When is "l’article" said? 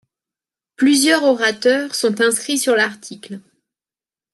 2.75-3.39